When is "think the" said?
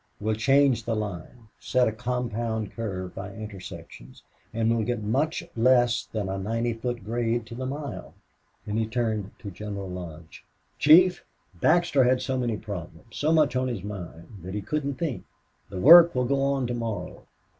14.95-15.79